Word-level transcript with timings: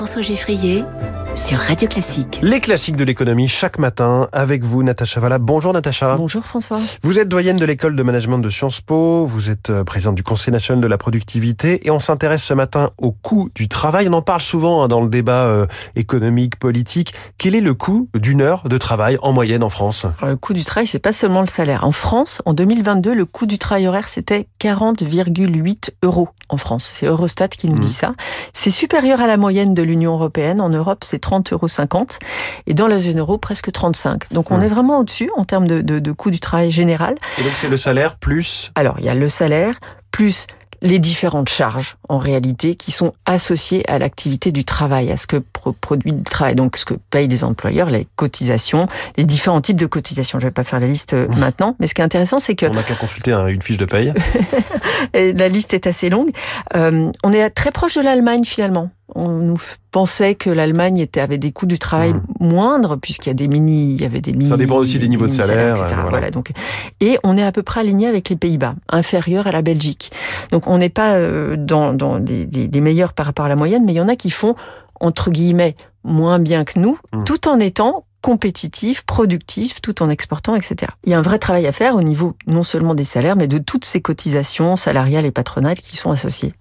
François 0.00 0.22
Geffrier 0.22 0.82
sur 1.34 1.58
Radio 1.58 1.88
Classique. 1.88 2.38
Les 2.42 2.60
classiques 2.60 2.96
de 2.96 3.04
l'économie 3.04 3.48
chaque 3.48 3.78
matin 3.78 4.26
avec 4.32 4.62
vous, 4.62 4.82
Natacha 4.82 5.20
Valla. 5.20 5.38
Bonjour 5.38 5.72
Natacha. 5.72 6.16
Bonjour 6.16 6.44
François. 6.44 6.78
Vous 7.02 7.18
êtes 7.18 7.28
doyenne 7.28 7.56
de 7.56 7.64
l'école 7.64 7.96
de 7.96 8.02
management 8.02 8.38
de 8.38 8.48
Sciences 8.50 8.80
Po, 8.80 9.24
vous 9.24 9.48
êtes 9.48 9.70
euh, 9.70 9.84
présidente 9.84 10.16
du 10.16 10.22
Conseil 10.22 10.52
national 10.52 10.82
de 10.82 10.86
la 10.86 10.98
productivité 10.98 11.86
et 11.86 11.90
on 11.90 11.98
s'intéresse 11.98 12.42
ce 12.42 12.52
matin 12.54 12.90
au 12.98 13.12
coût 13.12 13.48
du 13.54 13.68
travail. 13.68 14.08
On 14.08 14.12
en 14.12 14.22
parle 14.22 14.40
souvent 14.42 14.82
hein, 14.82 14.88
dans 14.88 15.00
le 15.00 15.08
débat 15.08 15.44
euh, 15.44 15.66
économique, 15.96 16.56
politique. 16.56 17.14
Quel 17.38 17.54
est 17.54 17.60
le 17.60 17.74
coût 17.74 18.08
d'une 18.14 18.42
heure 18.42 18.68
de 18.68 18.76
travail 18.78 19.16
en 19.22 19.32
moyenne 19.32 19.62
en 19.62 19.70
France? 19.70 20.04
Alors, 20.20 20.30
Le 20.30 20.36
coût 20.36 20.52
du 20.52 20.64
travail, 20.64 20.86
c'est 20.86 20.98
pas 20.98 21.12
seulement 21.12 21.40
le 21.40 21.46
salaire. 21.48 21.84
En 21.84 21.92
France, 21.92 22.42
en 22.44 22.52
2022, 22.52 23.14
le 23.14 23.24
coût 23.24 23.46
du 23.46 23.58
travail 23.58 23.86
horaire, 23.86 24.08
c'était 24.08 24.46
40,8 24.60 25.90
euros 26.02 26.28
en 26.48 26.56
France. 26.56 26.84
C'est 26.84 27.06
Eurostat 27.06 27.48
qui 27.48 27.68
nous 27.68 27.76
Mmh. 27.76 27.80
dit 27.80 27.92
ça. 27.92 28.12
C'est 28.52 28.70
supérieur 28.70 29.20
à 29.20 29.26
la 29.26 29.36
moyenne 29.38 29.72
de 29.72 29.82
l'Union 29.82 30.12
européenne. 30.14 30.60
En 30.60 30.68
Europe, 30.68 31.04
c'est 31.04 31.19
30,50 31.20 31.52
euros. 31.54 32.06
Et 32.66 32.74
dans 32.74 32.86
la 32.88 32.98
zone 32.98 33.18
euro, 33.20 33.38
presque 33.38 33.70
35. 33.72 34.32
Donc 34.32 34.50
on 34.50 34.58
Mmh. 34.58 34.62
est 34.62 34.68
vraiment 34.68 34.98
au-dessus 34.98 35.30
en 35.36 35.44
termes 35.44 35.66
de, 35.68 35.80
de, 35.80 35.98
de 36.00 36.12
coût 36.12 36.30
du 36.30 36.40
travail 36.40 36.70
général. 36.70 37.14
Et 37.38 37.42
donc 37.42 37.52
c'est 37.54 37.68
le 37.68 37.76
salaire 37.76 38.16
plus 38.16 38.72
Alors, 38.74 38.96
il 38.98 39.04
y 39.04 39.08
a 39.08 39.14
le 39.14 39.28
salaire, 39.28 39.78
plus 40.10 40.46
les 40.82 40.98
différentes 40.98 41.50
charges, 41.50 41.96
en 42.08 42.16
réalité, 42.16 42.74
qui 42.74 42.90
sont 42.90 43.12
associées 43.26 43.84
à 43.90 43.98
l'activité 43.98 44.50
du 44.50 44.64
travail, 44.64 45.12
à 45.12 45.18
ce 45.18 45.26
que 45.26 45.36
pro- 45.36 45.72
produit 45.72 46.10
le 46.10 46.22
travail. 46.22 46.54
Donc, 46.54 46.78
ce 46.78 46.86
que 46.86 46.94
payent 47.10 47.28
les 47.28 47.44
employeurs, 47.44 47.90
les 47.90 48.06
cotisations, 48.16 48.86
les 49.18 49.26
différents 49.26 49.60
types 49.60 49.76
de 49.78 49.84
cotisations. 49.84 50.40
Je 50.40 50.46
vais 50.46 50.50
pas 50.50 50.64
faire 50.64 50.80
la 50.80 50.86
liste 50.86 51.12
euh, 51.12 51.28
maintenant, 51.36 51.76
mais 51.80 51.86
ce 51.86 51.92
qui 51.92 52.00
est 52.00 52.04
intéressant, 52.04 52.40
c'est 52.40 52.54
que 52.54 52.64
on 52.64 52.70
n'a 52.72 52.82
qu'à 52.82 52.94
consulter 52.94 53.32
hein, 53.32 53.46
une 53.48 53.60
fiche 53.60 53.76
de 53.76 53.84
paye. 53.84 54.14
la 55.14 55.48
liste 55.50 55.74
est 55.74 55.86
assez 55.86 56.08
longue. 56.08 56.30
Euh, 56.76 57.10
on 57.22 57.32
est 57.32 57.50
très 57.50 57.72
proche 57.72 57.96
de 57.96 58.00
l'Allemagne, 58.02 58.44
finalement. 58.44 58.90
On 59.14 59.28
nous 59.38 59.58
pensait 59.90 60.34
que 60.34 60.50
l'Allemagne 60.50 60.98
était 60.98 61.20
avait 61.20 61.38
des 61.38 61.52
coûts 61.52 61.66
du 61.66 61.78
travail 61.78 62.12
Mhm. 62.14 62.22
moindres 62.40 62.98
puisqu'il 62.98 63.28
y 63.28 63.32
a 63.32 63.34
des 63.34 63.48
mini, 63.48 63.92
il 63.94 64.00
y 64.00 64.04
avait 64.04 64.20
des 64.20 64.32
mini. 64.32 64.50
dépend 64.56 64.76
aussi 64.76 64.98
des 64.98 65.08
niveaux 65.08 65.26
de 65.26 65.32
salaire, 65.32 65.70
etc. 65.70 65.86
voilà. 65.88 66.08
Voilà. 66.10 66.30
donc 66.30 66.52
et 67.00 67.18
on 67.24 67.36
est 67.36 67.42
à 67.42 67.52
peu 67.52 67.62
près 67.62 67.80
aligné 67.80 68.06
avec 68.06 68.28
les 68.28 68.36
Pays-Bas, 68.36 68.74
inférieur 68.88 69.46
à 69.46 69.52
la 69.52 69.62
Belgique. 69.62 70.12
Donc 70.52 70.66
on 70.66 70.78
n'est 70.78 70.88
pas 70.88 71.14
euh, 71.14 71.56
dans, 71.58 71.92
dans 71.92 72.18
les, 72.18 72.46
les- 72.46 72.68
les 72.68 72.80
meilleurs 72.80 73.12
par 73.12 73.26
rapport 73.26 73.44
à 73.46 73.48
la 73.48 73.56
moyenne, 73.56 73.84
mais 73.84 73.92
il 73.92 73.96
y 73.96 74.00
en 74.00 74.08
a 74.08 74.16
qui 74.16 74.30
font 74.30 74.54
entre 75.00 75.30
guillemets 75.30 75.76
moins 76.04 76.38
bien 76.38 76.64
que 76.64 76.78
nous, 76.78 76.98
Mhm. 77.12 77.24
tout 77.24 77.48
en 77.48 77.58
étant 77.58 78.04
compétitifs, 78.22 79.02
productifs, 79.06 79.80
tout 79.80 80.02
en 80.02 80.10
exportant, 80.10 80.54
etc. 80.54 80.92
Il 81.04 81.10
y 81.10 81.14
a 81.14 81.18
un 81.18 81.22
vrai 81.22 81.38
travail 81.38 81.66
à 81.66 81.72
faire 81.72 81.94
au 81.96 82.02
niveau 82.02 82.34
non 82.46 82.62
seulement 82.62 82.94
des 82.94 83.04
salaires, 83.04 83.34
mais 83.34 83.48
de 83.48 83.56
toutes 83.56 83.86
ces 83.86 84.02
cotisations 84.02 84.76
salariales 84.76 85.24
et 85.24 85.30
patronales 85.30 85.78
qui 85.78 85.96
sont 85.96 86.10
associées. 86.10 86.52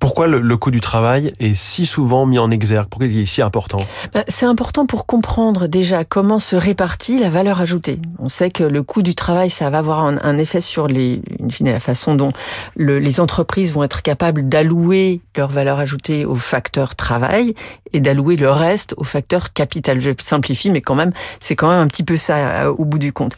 Pourquoi 0.00 0.26
le, 0.26 0.40
le 0.40 0.56
coût 0.56 0.70
du 0.70 0.80
travail 0.80 1.34
est 1.38 1.54
si 1.54 1.84
souvent 1.84 2.24
mis 2.24 2.38
en 2.38 2.50
exergue? 2.50 2.88
Pourquoi 2.88 3.06
il 3.06 3.18
est 3.20 3.24
si 3.26 3.42
important? 3.42 3.78
Ben, 4.14 4.24
C'est 4.28 4.46
important 4.46 4.86
pour 4.86 5.04
comprendre 5.04 5.66
déjà 5.66 6.04
comment 6.04 6.38
se 6.38 6.56
répartit 6.56 7.18
la 7.18 7.28
valeur 7.28 7.60
ajoutée. 7.60 8.00
On 8.18 8.28
sait 8.28 8.50
que 8.50 8.64
le 8.64 8.82
coût 8.82 9.02
du 9.02 9.14
travail, 9.14 9.50
ça 9.50 9.68
va 9.68 9.78
avoir 9.78 10.00
un, 10.00 10.38
effet 10.38 10.62
sur 10.62 10.88
les, 10.88 11.20
in 11.42 11.50
fine, 11.50 11.70
la 11.70 11.80
façon 11.80 12.14
dont 12.14 12.32
le- 12.76 12.98
les 12.98 13.20
entreprises 13.20 13.74
vont 13.74 13.84
être 13.84 14.00
capables 14.00 14.48
d'allouer 14.48 15.20
leur 15.36 15.50
valeur 15.50 15.78
ajoutée 15.78 16.24
au 16.24 16.34
facteur 16.34 16.96
travail 16.96 17.54
et 17.92 18.00
d'allouer 18.00 18.36
le 18.36 18.50
reste 18.50 18.94
au 18.96 19.04
facteur 19.04 19.52
capital. 19.52 20.00
Je 20.00 20.10
simplifie, 20.18 20.70
mais 20.70 20.80
quand 20.80 20.94
même, 20.94 21.10
c'est 21.40 21.56
quand 21.56 21.68
même 21.68 21.80
un 21.80 21.88
petit 21.88 22.04
peu 22.04 22.16
ça 22.16 22.36
euh, 22.36 22.68
au 22.70 22.86
bout 22.86 22.98
du 22.98 23.12
compte. 23.12 23.36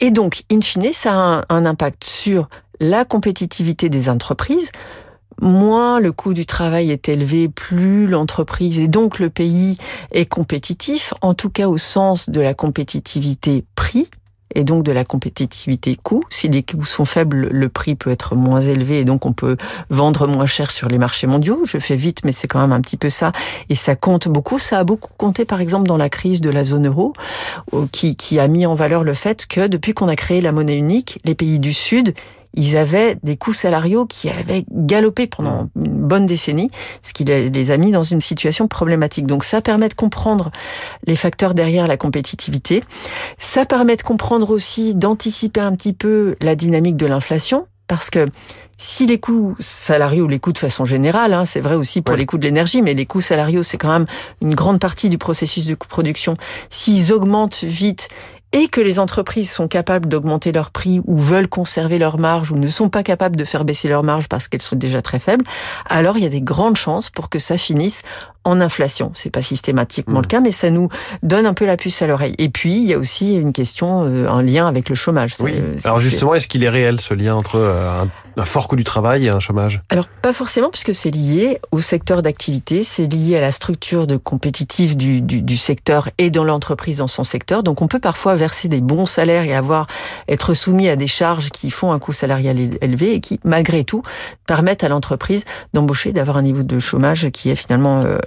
Et 0.00 0.10
donc, 0.10 0.42
in 0.50 0.62
fine, 0.62 0.90
ça 0.94 1.12
a 1.12 1.44
un 1.50 1.66
impact 1.66 2.04
sur 2.04 2.48
la 2.80 3.04
compétitivité 3.04 3.88
des 3.88 4.08
entreprises, 4.08 4.70
moins 5.40 6.00
le 6.00 6.12
coût 6.12 6.34
du 6.34 6.46
travail 6.46 6.90
est 6.90 7.08
élevé, 7.08 7.48
plus 7.48 8.06
l'entreprise 8.06 8.78
et 8.78 8.88
donc 8.88 9.18
le 9.18 9.30
pays 9.30 9.76
est 10.12 10.26
compétitif, 10.26 11.14
en 11.22 11.34
tout 11.34 11.50
cas 11.50 11.68
au 11.68 11.78
sens 11.78 12.28
de 12.28 12.40
la 12.40 12.54
compétitivité 12.54 13.64
prix 13.74 14.08
et 14.54 14.64
donc 14.64 14.82
de 14.82 14.92
la 14.92 15.04
compétitivité 15.04 15.96
coût. 16.02 16.22
Si 16.30 16.48
les 16.48 16.62
coûts 16.62 16.84
sont 16.84 17.04
faibles, 17.04 17.48
le 17.50 17.68
prix 17.68 17.94
peut 17.94 18.10
être 18.10 18.34
moins 18.34 18.60
élevé 18.60 19.00
et 19.00 19.04
donc 19.04 19.26
on 19.26 19.32
peut 19.32 19.56
vendre 19.90 20.26
moins 20.26 20.46
cher 20.46 20.70
sur 20.70 20.88
les 20.88 20.98
marchés 20.98 21.26
mondiaux. 21.26 21.62
Je 21.64 21.78
fais 21.78 21.96
vite, 21.96 22.20
mais 22.24 22.32
c'est 22.32 22.48
quand 22.48 22.60
même 22.60 22.72
un 22.72 22.80
petit 22.80 22.96
peu 22.96 23.10
ça 23.10 23.32
et 23.68 23.74
ça 23.74 23.94
compte 23.94 24.28
beaucoup. 24.28 24.58
Ça 24.58 24.78
a 24.78 24.84
beaucoup 24.84 25.12
compté 25.16 25.44
par 25.44 25.60
exemple 25.60 25.86
dans 25.86 25.96
la 25.96 26.08
crise 26.08 26.40
de 26.40 26.50
la 26.50 26.64
zone 26.64 26.86
euro 26.86 27.12
qui, 27.92 28.16
qui 28.16 28.38
a 28.38 28.48
mis 28.48 28.66
en 28.66 28.74
valeur 28.74 29.04
le 29.04 29.14
fait 29.14 29.46
que 29.46 29.66
depuis 29.66 29.94
qu'on 29.94 30.08
a 30.08 30.16
créé 30.16 30.40
la 30.40 30.52
monnaie 30.52 30.76
unique, 30.76 31.18
les 31.24 31.34
pays 31.34 31.58
du 31.58 31.72
Sud 31.72 32.14
ils 32.54 32.76
avaient 32.76 33.16
des 33.22 33.36
coûts 33.36 33.52
salariaux 33.52 34.06
qui 34.06 34.28
avaient 34.28 34.64
galopé 34.70 35.26
pendant 35.26 35.68
une 35.76 36.06
bonne 36.08 36.26
décennie, 36.26 36.68
ce 37.02 37.12
qui 37.12 37.24
les 37.24 37.70
a 37.70 37.76
mis 37.76 37.90
dans 37.90 38.02
une 38.02 38.20
situation 38.20 38.68
problématique. 38.68 39.26
Donc 39.26 39.44
ça 39.44 39.60
permet 39.60 39.88
de 39.88 39.94
comprendre 39.94 40.50
les 41.06 41.16
facteurs 41.16 41.54
derrière 41.54 41.86
la 41.86 41.96
compétitivité. 41.96 42.82
Ça 43.36 43.64
permet 43.66 43.96
de 43.96 44.02
comprendre 44.02 44.50
aussi, 44.50 44.94
d'anticiper 44.94 45.60
un 45.60 45.72
petit 45.74 45.92
peu 45.92 46.36
la 46.40 46.54
dynamique 46.54 46.96
de 46.96 47.06
l'inflation, 47.06 47.66
parce 47.86 48.10
que 48.10 48.26
si 48.76 49.06
les 49.06 49.18
coûts 49.18 49.56
salariaux, 49.58 50.28
les 50.28 50.38
coûts 50.38 50.52
de 50.52 50.58
façon 50.58 50.84
générale, 50.84 51.32
hein, 51.32 51.44
c'est 51.44 51.60
vrai 51.60 51.74
aussi 51.74 52.00
pour 52.00 52.12
Ouais. 52.12 52.18
les 52.20 52.26
coûts 52.26 52.38
de 52.38 52.44
l'énergie, 52.44 52.80
mais 52.80 52.94
les 52.94 53.06
coûts 53.06 53.20
salariaux, 53.20 53.62
c'est 53.64 53.76
quand 53.76 53.88
même 53.88 54.04
une 54.40 54.54
grande 54.54 54.78
partie 54.78 55.08
du 55.08 55.18
processus 55.18 55.66
de 55.66 55.74
production. 55.74 56.34
S'ils 56.70 57.12
augmentent 57.12 57.64
vite 57.64 58.08
et 58.52 58.68
que 58.68 58.80
les 58.80 58.98
entreprises 58.98 59.50
sont 59.50 59.68
capables 59.68 60.08
d'augmenter 60.08 60.52
leurs 60.52 60.70
prix 60.70 61.00
ou 61.04 61.16
veulent 61.16 61.48
conserver 61.48 61.98
leurs 61.98 62.18
marges 62.18 62.52
ou 62.52 62.56
ne 62.56 62.66
sont 62.66 62.88
pas 62.88 63.02
capables 63.02 63.36
de 63.36 63.44
faire 63.44 63.64
baisser 63.64 63.88
leurs 63.88 64.02
marges 64.02 64.28
parce 64.28 64.48
qu'elles 64.48 64.62
sont 64.62 64.76
déjà 64.76 65.02
très 65.02 65.18
faibles, 65.18 65.44
alors 65.88 66.16
il 66.16 66.22
y 66.22 66.26
a 66.26 66.30
des 66.30 66.40
grandes 66.40 66.76
chances 66.76 67.10
pour 67.10 67.28
que 67.28 67.38
ça 67.38 67.58
finisse 67.58 68.02
en 68.48 68.60
inflation. 68.60 69.12
C'est 69.14 69.30
pas 69.30 69.42
systématiquement 69.42 70.18
Mmh. 70.18 70.22
le 70.22 70.26
cas, 70.26 70.40
mais 70.40 70.52
ça 70.52 70.70
nous 70.70 70.88
donne 71.22 71.46
un 71.46 71.54
peu 71.54 71.66
la 71.66 71.76
puce 71.76 72.00
à 72.02 72.06
l'oreille. 72.06 72.34
Et 72.38 72.48
puis 72.48 72.74
il 72.74 72.84
y 72.88 72.94
a 72.94 72.98
aussi 72.98 73.34
une 73.34 73.52
question, 73.52 74.04
euh, 74.06 74.28
un 74.28 74.42
lien 74.42 74.66
avec 74.66 74.88
le 74.88 74.94
chômage. 74.94 75.34
Oui. 75.40 75.52
Euh, 75.54 75.76
Alors 75.84 76.00
justement, 76.00 76.34
est-ce 76.34 76.48
qu'il 76.48 76.64
est 76.64 76.68
réel 76.68 77.00
ce 77.00 77.14
lien 77.14 77.34
entre 77.34 77.56
euh, 77.56 78.02
un, 78.02 78.08
un 78.40 78.44
fort 78.44 78.66
coût 78.68 78.76
du 78.76 78.84
travail 78.84 79.26
et 79.26 79.28
un 79.28 79.40
chômage? 79.40 79.82
Alors 79.90 80.06
pas 80.22 80.32
forcément 80.32 80.70
puisque 80.70 80.94
c'est 80.94 81.10
lié 81.10 81.60
au 81.72 81.80
secteur 81.80 82.22
d'activité, 82.22 82.82
c'est 82.82 83.06
lié 83.06 83.36
à 83.36 83.40
la 83.40 83.52
structure 83.52 84.06
de 84.06 84.16
compétitive 84.16 84.96
du, 84.96 85.20
du, 85.20 85.42
du 85.42 85.56
secteur 85.56 86.08
et 86.18 86.30
dans 86.30 86.44
l'entreprise 86.44 86.98
dans 86.98 87.06
son 87.06 87.24
secteur. 87.24 87.62
Donc 87.62 87.82
on 87.82 87.88
peut 87.88 88.00
parfois 88.00 88.34
verser 88.34 88.68
des 88.68 88.80
bons 88.80 89.06
salaires 89.06 89.44
et 89.44 89.54
avoir 89.54 89.86
être 90.28 90.54
soumis 90.54 90.88
à 90.88 90.96
des 90.96 91.06
charges 91.06 91.50
qui 91.50 91.70
font 91.70 91.92
un 91.92 91.98
coût 91.98 92.12
salarial 92.12 92.56
éle- 92.58 92.78
élevé 92.80 93.14
et 93.14 93.20
qui 93.20 93.38
malgré 93.44 93.84
tout 93.84 94.02
permettent 94.46 94.84
à 94.84 94.88
l'entreprise 94.88 95.44
d'embaucher, 95.74 96.12
d'avoir 96.12 96.36
un 96.38 96.42
niveau 96.42 96.62
de 96.62 96.78
chômage 96.78 97.30
qui 97.30 97.50
est 97.50 97.56
finalement 97.56 98.00
euh, 98.04 98.18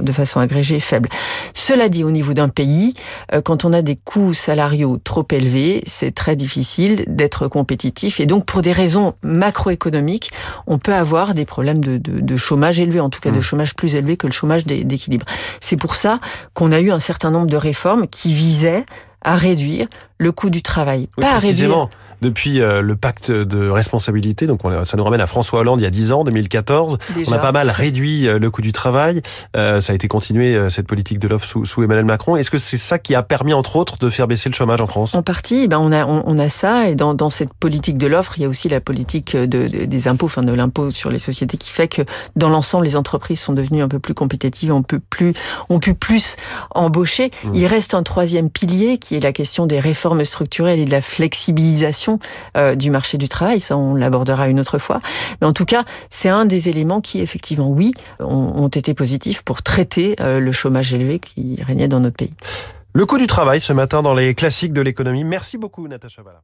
de 0.00 0.12
façon 0.12 0.40
agrégée 0.40 0.80
faible. 0.80 1.08
Cela 1.54 1.88
dit, 1.88 2.04
au 2.04 2.10
niveau 2.10 2.34
d'un 2.34 2.48
pays, 2.48 2.94
euh, 3.32 3.40
quand 3.40 3.64
on 3.64 3.72
a 3.72 3.82
des 3.82 3.96
coûts 3.96 4.34
salariaux 4.34 4.98
trop 5.02 5.26
élevés, 5.30 5.82
c'est 5.86 6.12
très 6.14 6.36
difficile 6.36 7.04
d'être 7.06 7.48
compétitif 7.48 8.20
et 8.20 8.26
donc 8.26 8.44
pour 8.46 8.62
des 8.62 8.72
raisons 8.72 9.14
macroéconomiques, 9.22 10.30
on 10.66 10.78
peut 10.78 10.94
avoir 10.94 11.34
des 11.34 11.44
problèmes 11.44 11.78
de, 11.78 11.96
de, 11.96 12.20
de 12.20 12.36
chômage 12.36 12.80
élevé, 12.80 13.00
en 13.00 13.10
tout 13.10 13.20
cas 13.20 13.30
de 13.30 13.38
Mmh. 13.38 13.42
chômage 13.42 13.74
plus 13.74 13.94
élevé 13.94 14.16
que 14.16 14.26
le 14.26 14.32
chômage 14.32 14.64
d'é- 14.64 14.84
d'équilibre. 14.84 15.26
C'est 15.60 15.76
pour 15.76 15.94
ça 15.96 16.18
qu'on 16.54 16.72
a 16.72 16.80
eu 16.80 16.90
un 16.90 17.00
certain 17.00 17.30
nombre 17.30 17.46
de 17.48 17.56
réformes 17.56 18.06
qui 18.06 18.32
visaient 18.32 18.84
à 19.24 19.36
réduire 19.36 19.86
le 20.18 20.30
coût 20.32 20.50
du 20.50 20.62
travail. 20.62 21.08
Oui, 21.16 21.22
pas 21.22 21.28
à 21.28 21.38
réduire 21.38 21.40
précisément. 21.40 21.88
Depuis 22.22 22.62
euh, 22.62 22.80
le 22.80 22.96
pacte 22.96 23.30
de 23.30 23.68
responsabilité, 23.68 24.46
donc 24.46 24.64
on- 24.64 24.84
ça 24.86 24.96
nous 24.96 25.04
ramène 25.04 25.20
à 25.20 25.26
François 25.26 25.60
Hollande 25.60 25.80
il 25.80 25.82
y 25.82 25.86
a 25.86 25.90
10 25.90 26.12
ans, 26.12 26.24
2014. 26.24 26.96
déjà. 27.14 27.30
On 27.30 27.34
a 27.34 27.38
pas 27.38 27.52
mal 27.52 27.68
réduit 27.68 28.28
euh, 28.28 28.38
le 28.38 28.50
coût 28.50 28.62
du 28.62 28.72
travail. 28.72 29.20
Euh, 29.56 29.82
ça 29.82 29.92
a 29.92 29.96
été 29.96 30.08
continué, 30.08 30.58
cette 30.70 30.86
politique 30.86 31.18
de 31.18 31.28
l'offre 31.28 31.44
sous, 31.46 31.64
sous 31.66 31.82
Emmanuel 31.82 32.06
Macron. 32.06 32.36
Est-ce 32.36 32.50
que 32.50 32.56
c'est 32.56 32.78
ça 32.78 32.98
qui 32.98 33.14
a 33.14 33.22
permis, 33.22 33.52
entre 33.52 33.76
autres, 33.76 33.98
de 33.98 34.08
faire 34.08 34.26
baisser 34.26 34.48
le 34.48 34.54
chômage 34.54 34.80
en 34.80 34.86
France? 34.86 35.14
En 35.14 35.22
partie, 35.22 35.68
ben 35.68 35.78
on 35.80 35.92
a 35.92 36.06
on, 36.06 36.22
on 36.24 36.38
a 36.38 36.48
ça 36.48 36.88
et 36.88 36.94
dans, 36.94 37.12
dans 37.12 37.28
cette 37.30 37.52
politique 37.52 37.98
de 37.98 38.06
l'offre, 38.06 38.34
il 38.38 38.42
y 38.42 38.44
a 38.46 38.48
aussi 38.48 38.68
la 38.70 38.80
politique 38.80 39.36
de, 39.36 39.46
de- 39.68 39.84
des 39.84 40.08
impôts, 40.08 40.26
enfin 40.26 40.42
de 40.44 40.52
l'impôt 40.54 40.90
sur 40.90 41.10
les 41.10 41.18
sociétés, 41.18 41.58
qui 41.58 41.70
fait 41.70 41.88
que 41.88 42.02
dans 42.36 42.48
l'ensemble, 42.48 42.86
les 42.86 42.96
entreprises 42.96 43.40
sont 43.40 43.52
devenues 43.52 43.82
un 43.82 43.88
peu 43.88 43.98
plus 43.98 44.14
compétitives, 44.14 44.72
on 44.72 44.82
peut 44.82 45.00
plus, 45.10 45.34
on 45.68 45.78
peut 45.80 45.92
plus 45.94 46.36
embaucher. 46.70 47.30
Mmh. 47.44 47.50
Il 47.54 47.66
reste 47.66 47.92
un 47.92 48.02
troisième 48.02 48.48
pilier 48.48 48.96
la 49.20 49.32
question 49.32 49.66
des 49.66 49.80
réformes 49.80 50.24
structurelles 50.24 50.80
et 50.80 50.84
de 50.84 50.90
la 50.90 51.00
flexibilisation 51.00 52.18
euh, 52.56 52.74
du 52.74 52.90
marché 52.90 53.18
du 53.18 53.28
travail. 53.28 53.60
Ça, 53.60 53.76
on 53.76 53.94
l'abordera 53.94 54.48
une 54.48 54.60
autre 54.60 54.78
fois. 54.78 55.00
Mais 55.40 55.46
en 55.46 55.52
tout 55.52 55.64
cas, 55.64 55.84
c'est 56.10 56.28
un 56.28 56.44
des 56.44 56.68
éléments 56.68 57.00
qui, 57.00 57.20
effectivement, 57.20 57.68
oui, 57.68 57.92
ont, 58.20 58.52
ont 58.56 58.68
été 58.68 58.94
positifs 58.94 59.42
pour 59.42 59.62
traiter 59.62 60.16
euh, 60.20 60.40
le 60.40 60.52
chômage 60.52 60.92
élevé 60.92 61.18
qui 61.18 61.58
régnait 61.66 61.88
dans 61.88 62.00
notre 62.00 62.16
pays. 62.16 62.34
Le 62.92 63.06
coût 63.06 63.18
du 63.18 63.26
travail 63.26 63.60
ce 63.60 63.72
matin 63.72 64.02
dans 64.02 64.14
les 64.14 64.34
classiques 64.34 64.72
de 64.72 64.80
l'économie. 64.80 65.24
Merci 65.24 65.58
beaucoup, 65.58 65.88
Natacha 65.88 66.22
Valla. 66.22 66.42